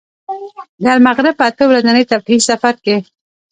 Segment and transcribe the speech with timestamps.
[0.83, 2.95] د المغرب په اته ورځني تفریحي سفر کې.